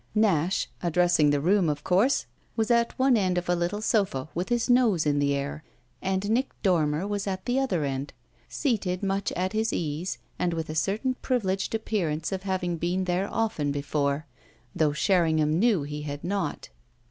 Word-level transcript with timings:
Nash, 0.15 0.67
addressing 0.81 1.29
the 1.29 1.39
room 1.39 1.69
of 1.69 1.83
course, 1.83 2.25
was 2.55 2.71
at 2.71 2.97
one 2.97 3.15
end 3.15 3.37
of 3.37 3.47
a 3.47 3.53
little 3.55 3.83
sofa 3.83 4.29
with 4.33 4.49
his 4.49 4.67
nose 4.67 5.05
in 5.05 5.19
the 5.19 5.35
air, 5.35 5.63
and 6.01 6.27
Nick 6.31 6.49
Dormer 6.63 7.05
was 7.05 7.27
at 7.27 7.45
the 7.45 7.59
other 7.59 7.83
end, 7.85 8.11
seated 8.49 9.03
much 9.03 9.31
at 9.33 9.53
his 9.53 9.71
ease 9.71 10.17
and 10.39 10.55
with 10.55 10.71
a 10.71 10.73
certain 10.75 11.13
privileged 11.21 11.75
appearance 11.75 12.31
of 12.31 12.41
having 12.41 12.77
been 12.77 13.03
there 13.03 13.29
often 13.31 13.71
before, 13.71 14.25
though 14.75 14.91
Sherringham 14.91 15.59
knew 15.59 15.83
he 15.83 16.01
had 16.01 16.23
not. 16.23 16.69